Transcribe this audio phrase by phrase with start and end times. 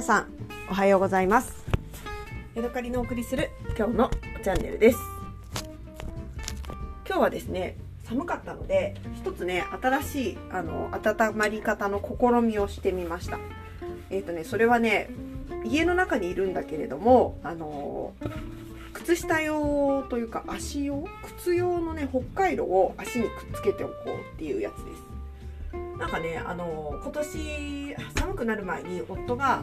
[0.00, 0.32] 皆さん
[0.70, 1.62] おはようございます。
[2.54, 4.10] ヤドカリのお送りする今日の
[4.42, 4.98] チャンネルです。
[7.06, 13.38] 今日はですね寒かったので一つね新しいあの温まり方の試みをしてみました。
[14.08, 15.10] えっ、ー、とねそれはね
[15.66, 18.14] 家の中にいるんだけれどもあの
[18.94, 21.04] 靴下用というか足用？
[21.40, 25.10] 靴用のね北海道を足にくっつけておこうっていうやつです。
[25.98, 29.62] なんかねあの今年寒くなる前に夫が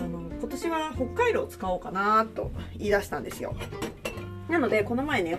[0.00, 3.54] あの今年は北海道を使おうかなと言い出したんですよ。
[4.48, 5.38] なのでこの前ね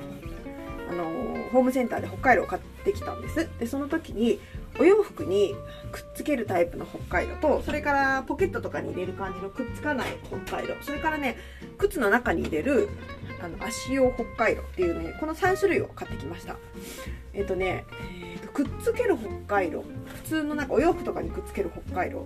[0.89, 1.03] あの
[1.51, 3.49] ホームセンターで北海道を買ってきたんです。
[3.59, 4.39] でその時に
[4.79, 5.55] お洋服に
[5.91, 10.75] くっつけるタイプの北海道とそれからポケットとかに入れる感じのくっつかない北海道。
[10.81, 11.37] それからね
[11.77, 12.89] 靴の中に入れる
[13.41, 16.55] あの足用北海道っていうねこの3種類を買ってきました。
[17.33, 17.85] えっ、とね、
[18.19, 19.83] えーと、くっつける北海道。
[20.07, 22.25] 普通のなんかお洋服とかにくっつける北海道。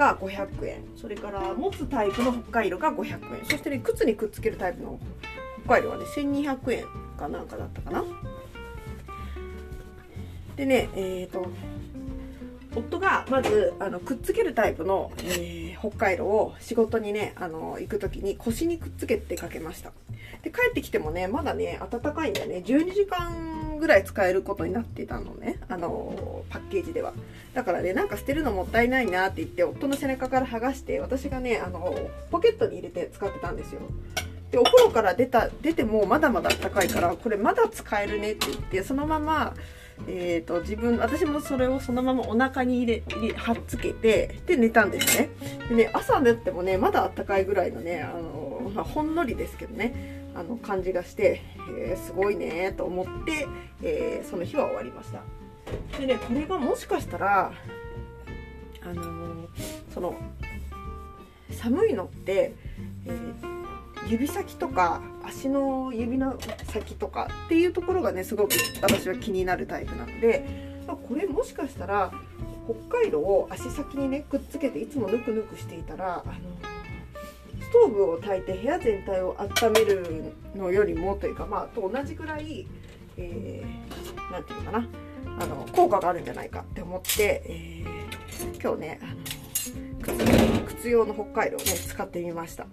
[0.00, 0.82] が500円。
[0.96, 3.44] それから持つタイプの北海道が500円。
[3.44, 4.98] そしてね靴にくっつけるタイプの
[5.64, 6.84] 北海道はね1200円
[7.18, 8.04] かなんかだったかな。
[10.56, 11.46] でねえっ、ー、と
[12.74, 19.92] 夫がまずあのくっつけるタイプの、えー、北海道を仕事にねあの行く時に腰にくっつけてかけました。
[20.42, 22.62] で帰ってきてもねまだね暖かいんだよね。
[22.64, 25.58] 12時間ぐらい使えることになってたのね。
[25.68, 27.12] あのパッケージでは。
[27.54, 33.80] だからねなんか捨てるのもったいないなって言って夫の背中から剥がして私がねあのポケットに入れて使ってたんですよ。
[34.52, 39.54] でお風呂から出た出てもまだまだ暖かいからこれまだ使えるねって言ってそのまま
[40.08, 45.30] えーと、自分私もそれをそのままお腹に入れ入はっつけてで寝たんですね。
[45.68, 50.19] でね朝寝ってもねまだあったかいぐらいのねあの、まあ、ほんのりですけどね。
[50.34, 51.42] あの感じがして、
[51.76, 53.46] えー、すごいねと思って、
[53.82, 55.22] えー、その日は終わりました。
[55.98, 57.52] でねこれがもしかしたら
[58.82, 59.48] あのー、
[59.92, 60.14] その
[61.50, 62.54] 寒いのって、
[63.06, 63.50] え
[64.08, 66.38] 指先とか足の指の
[66.72, 70.44] 先とかっていうところがねすごく私は気になるタイプなので
[70.86, 72.12] まこれもしかしたら
[72.88, 76.69] 北海道を足先にねくっつけていつもぬくぬくしていたらあの
[77.70, 82.66] ストーブを炊いて部屋全体を温めるのよりもというかまあと同じぐらい
[83.16, 84.88] 何、えー、て言うのかな
[85.38, 89.06] あの効果があるんじゃないかって思って、えー、今日ねあ
[90.12, 92.66] の靴用の北海道をね使ってみました。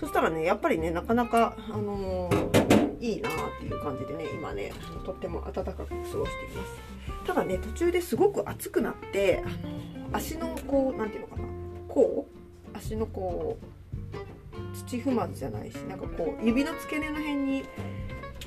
[0.00, 4.72] そしたらねやっぱりねなかなかあのー、いいなっていう感じでね今ね
[5.04, 6.26] とっても暖かく過ごしていま
[6.64, 11.48] すただね途中ですごく暑くなって、あの、足のこう何て言うのかな
[11.86, 12.39] こう
[12.74, 17.64] 足のこう土踏まずじゃないしなんかこう指の付け根の辺に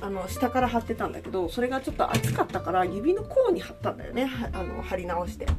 [0.00, 4.30] あの下から貼ってたんだけどそれがちょっと暑かったから指の甲に貼ったんだよね。
[4.52, 5.46] あの貼り直して。
[5.46, 5.52] で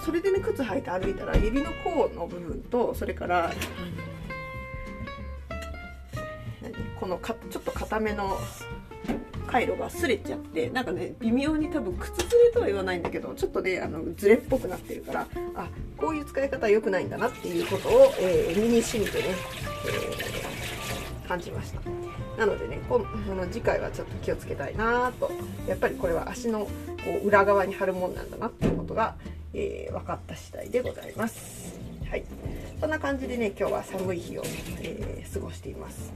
[0.00, 3.52] それでね靴履いて歩いたら指の甲の部分とそれから
[6.98, 8.38] このかちょっと硬めの
[9.48, 15.26] 回路が擦れちゃってなんかね微妙に多分靴ずれとは言わないんだけどちょっとねあのズレっぽくなってるから
[15.56, 19.24] あこういう使い方は良くないんだなっていうことを、えー、身に染みてね、
[21.24, 21.80] えー、感じました。
[22.38, 25.30] なのでねこの次回はちょっと気をつけたいなと。
[25.66, 26.70] やっぱりこれは足のこ
[27.22, 29.16] う裏側に貼るもんなんだなっていうことが、
[29.54, 31.80] えー、分かった次第でございます。
[32.08, 32.24] はい。
[32.80, 34.42] そんな感じでね今日は寒い日を、
[34.80, 36.12] え過ごしています。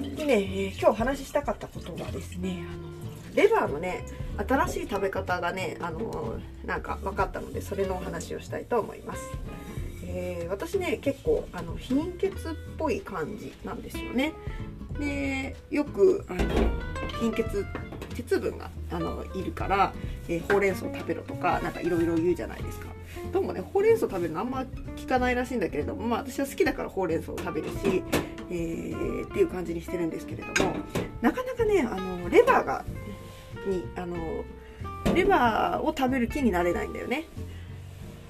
[0.00, 2.88] でね、えー、今日お話ししたかったことはですねあの
[3.34, 4.04] レバーのね
[4.48, 9.22] 新しい食べ方がねあのなんか分かったのでそれのお話をしたいと思います、
[10.04, 14.32] えー、私ね結構あの貧血っぽい感じなんですよね。
[14.98, 16.44] でよくあの
[17.20, 17.64] 貧血
[18.14, 19.94] 鉄分があのいるから、
[20.28, 22.88] えー、ほうれん草食べろとかなんかいろいろ言うじゃないですか。
[23.32, 24.64] どうもねほうれん草食べるのあんま
[24.96, 28.02] 聞かないらしいんだけれどもまあ私は好きだからほうれん草を食べるし
[28.50, 30.74] えー、っていう感じにしてるんですけれども
[31.20, 32.84] なかなかねあのレバーが
[33.66, 34.16] にあの
[35.14, 37.24] レバーを食べる気になれないんだよね。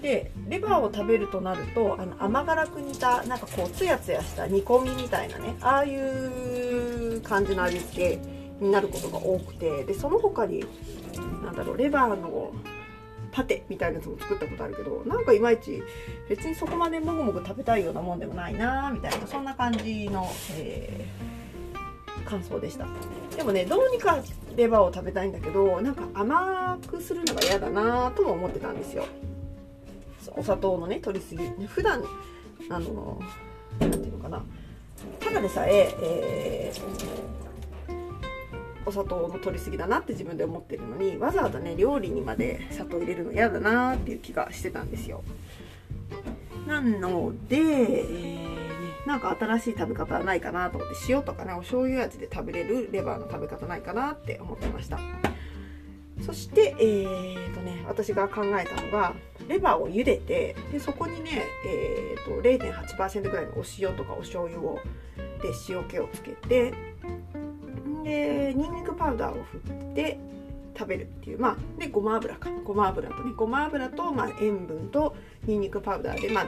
[0.02, 10.64] でレバーを食べるとなるとあの甘辛く煮たなんかこうツヤツヤした煮込みみたいなねああいう感じの味付けになることが多くてでその他に
[11.44, 12.52] 何だろうレバーの
[13.32, 15.82] パテみたいなやつも作ったことあるけどなんかいまいち
[16.28, 20.28] 別にそこまでもぐもぐ食べたいようなもんでもないなみたいなそんな感じの、
[20.58, 22.86] えー、感想でした。
[23.36, 24.18] でもねどうにか
[24.56, 29.06] レバーを食べたいんだけどなんか甘くするのが嫌だなとも思ってたんですよ。
[30.36, 32.04] お砂糖のね取りすぎ普段
[32.68, 33.20] あの
[33.78, 34.42] 何ていうのかな。
[35.18, 36.80] ただでさええー、
[38.86, 45.22] お砂糖の取りすぎだなって自分で思ってるのにわざわざね料理にまで砂糖入れるの嫌だなっていう気がしてたんですよ。
[46.66, 48.60] なので、えー
[49.06, 54.98] なんか新しい食べ方はないかなと思って塩とかねお醤油味で食べれるレバーの食べ方ないかなって思ってました。
[56.24, 59.14] そしてえーとね私が考えたのが
[59.48, 64.78] レバーを茹でてでそこにね、えーと、0.8%ぐらいのお塩とかお醤油を
[65.42, 66.74] で塩気をつけて
[68.02, 70.18] でニンニクパウダーを振って
[70.76, 71.38] 食べるっていう。
[71.38, 72.50] まあでごま油か。
[72.64, 73.32] ごま油とね。
[73.36, 75.14] ごま油と、まあ、塩分と
[75.46, 76.46] ニンニクパウダーでまあ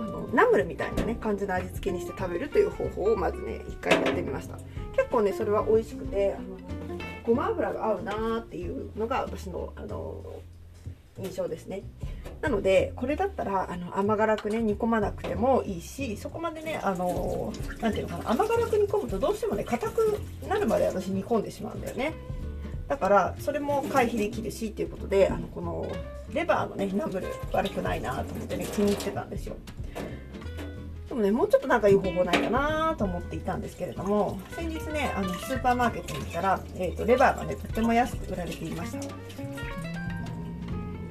[0.00, 4.56] あのナムルみたいなね感じの味付けにして食べるという方法をまずね一回やってみました。
[4.96, 10.22] 結構ねそれは美味しくてあのごま油が合うなーっていうのが私のあの
[11.18, 11.82] 印象ですね。
[12.42, 22.12] なのでこれだったらあの甘辛くね煮込まなくてもいいしそこまでねあの何ていうのかな甘辛く煮込むとどうしてもね硬くなるまで私煮込んでしまうんだよね。
[22.88, 25.86] だからそれも回避できるしっていうことであのこの
[26.34, 29.56] レバーのねナムル悪くないなと思ってね気に入ってたんですよ。
[31.08, 38.98] でもねもうちょっとなんかいい方法ないかなと思っていたんですけれども先日ねあのスーパーマーケットに行ったら、えーと、レバーがねとても安く売られていました。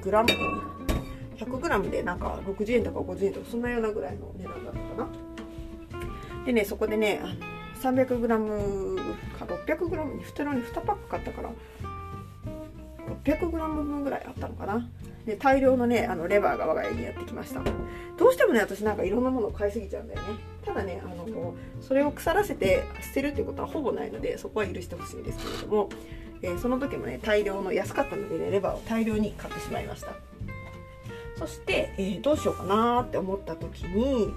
[0.02, 0.28] グラム
[1.44, 5.10] 100g でなんか60円とか50円とかそんなようなぐらいの値段だったか
[6.38, 6.44] な。
[6.44, 7.20] でねそこでね
[7.82, 8.96] 300g
[9.38, 11.50] か 600g に袋に2パック買ったから
[13.24, 14.88] 600g 分ぐらいあったのかな。
[15.26, 17.60] で大量のねあのレバーが我が家にやってきました。
[18.16, 20.26] どうしてもね私なんかいろんなものを買いすぎちゃうんだよね。
[20.64, 25.88] ただねあのそれを腐らせて捨てるっていうことはほぼないのでそこは許してほしいんですけれども、
[26.42, 30.12] えー、その時もね大量の安かったのでねレバーを大量に買ってしまいました。
[31.38, 34.32] そして、えー、どうしようかなって思った時に、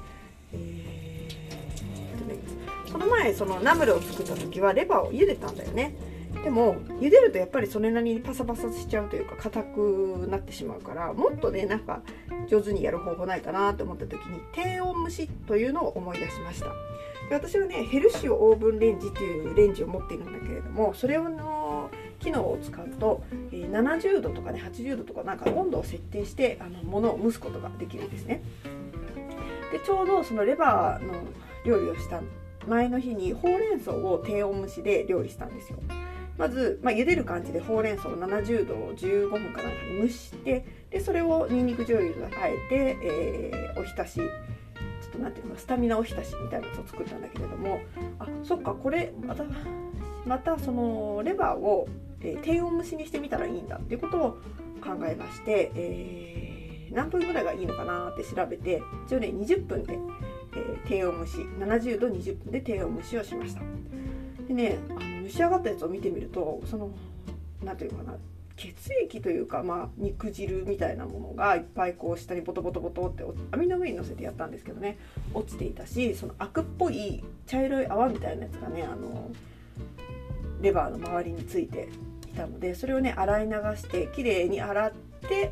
[0.54, 5.96] えー、この前そのナムルを作った時はレバーを茹でたんだよね。
[6.44, 12.02] でも茹でるとやっぱりそれなりにパサパサしちゃうというか硬くなってしまうからもっとねなんか
[12.48, 16.68] 上手にやる方法ないかなと思った時に低温蒸しというのを思い出しました。
[17.30, 21.55] で私はねヘルシオオーブンレンジっていうレンジを持っているんだけれどもそれをの
[22.26, 28.42] 機能を使うと70度とかね80度とかなんか温度を設定してあの物を蒸すことができるんですね。
[29.72, 31.14] でちょうどそのレバーの
[31.66, 32.22] 料理をした
[32.68, 35.78] 前の日にほうれん草を低温蒸しで料理したんですよ。
[36.38, 47.80] まず、まあ、茹でる感じでほうれん草を70度を15分かなんかに蒸してでそれをにんにく醤油であえて、えー、おひたしちょっとなんていうのスタミナおひたしみたいなやつを作ったんだけれども
[48.20, 49.46] あそっかこれまた
[50.26, 51.88] またそのレバーを、
[52.26, 54.32] えー、低温蒸しにしてみたらいいんだっていうことを
[54.82, 63.62] 考えまして、えー、何分ぐらいがいいのかなって調べて一応ね20分で、えー、低温蒸し70度20分で低温蒸しをしました。
[64.48, 66.92] でねあの蒸し上がったやつを見てみるとその
[67.64, 68.18] 何て言うかな
[68.58, 68.74] 血
[69.04, 74.98] 液というか、まあ、肉汁みたいなものがいっぱいこう下にボトボトボトって網の上に乗せてやったんですけどね
[75.34, 79.30] 落ちていたしそのアクっぽい茶色い泡みたいなやつがねあの
[80.62, 81.90] レバーの周りについて
[82.36, 84.92] たのでそれをね洗い流してきれいに洗っ
[85.28, 85.52] て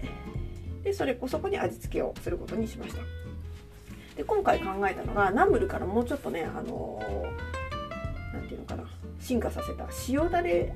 [0.84, 3.02] でそれそこに味付けをすることにしました。
[4.16, 7.02] で今回考えたのがナムルからもうちょっとねあの
[8.34, 8.84] 何て言うのかな
[9.20, 10.74] 進化させた塩だれ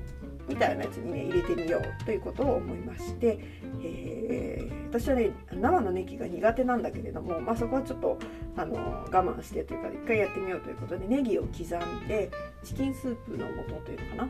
[0.48, 3.38] みたいなやつにね入れてみようということを思いまして、
[3.82, 8.18] えー、私はね生のネギが苦手なんだけれども、まあ、そこはちょっと
[8.56, 12.30] あの我慢してというか一回やってみようということでネギを刻んで
[12.64, 14.28] チキンスープの素というのかな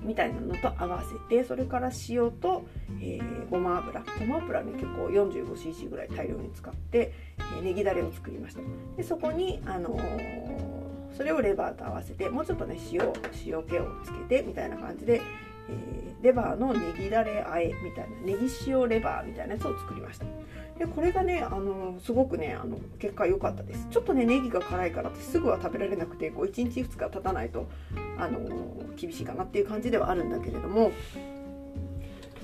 [0.00, 2.66] みたいなのと合わせてそれから塩と、
[3.00, 4.02] えー、ごま油。
[4.18, 8.62] ごま油ね結構 45cc ぐらい大量に使って、えー、ネギだれを作りました。
[8.96, 13.00] でそこにあのーそれをレバーと合わせてもうちょっとね塩
[13.44, 15.20] 塩気をつけてみたいな感じで、
[15.68, 20.26] えー、レバーのネギだれあえみたいなネギ塩レバーみたいなやつを作りました。
[20.78, 23.86] でこれがねあのすごくねあの結果良かったです。
[23.90, 27.68] ちょっとねネギが辛いからってすぐは食べられなくてこう1日2日経たないと
[28.18, 28.40] あの
[28.96, 30.92] 厳しいかなっていう感じではあるんだけれども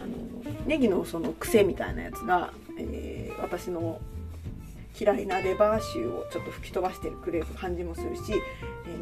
[0.03, 4.01] あのネギのその癖みたいなやつが、えー、私の
[4.99, 8.41] 嫌いなレバー臭をちょっと吹き飛ばしてくれる感じもするし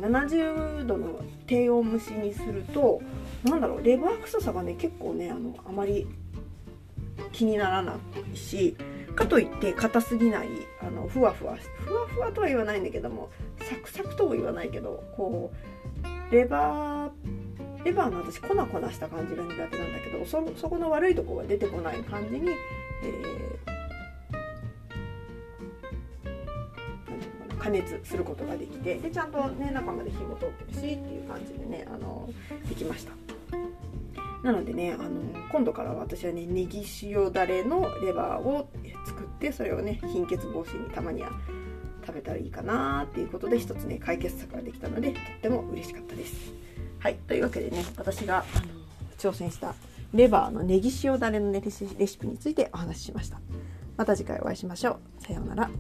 [0.01, 3.03] 70度の低温蒸しにすると
[3.45, 6.07] 何だろうレバー臭さがね結構ねあのあまり
[7.33, 7.97] 気にならな
[8.33, 8.77] いし
[9.15, 10.49] かといって硬すぎない
[10.81, 13.31] あのふわふわふわふわとは言わないんだけども
[13.61, 15.53] サクサクとも言わないけどこ
[16.31, 23.72] うレバーレバーの私粉粉した感じが苦手なんだけどそそこの悪いとこが出てこない感じに、えー
[27.63, 32.29] 加熱することができてでちゃんとね中まで火も通ってるしっていう感じでねあの
[32.69, 33.13] できました。
[34.43, 35.09] なのでねあの
[35.53, 38.69] 今度から私はねネギ塩だれのレバーを
[39.07, 41.31] 作ってそれをね貧血防止にたまには
[42.05, 46.53] 食べたらいいかなっていうことで一つね解決策ができたのでとっても嬉しかったです。
[46.99, 48.67] はいというわけでね私があの
[49.17, 49.77] 挑戦した
[50.13, 53.41] レバーのネギ塩だれのレシピについてお話ししました。
[53.97, 55.25] また次回お会いしましょう。
[55.25, 55.71] さようなら。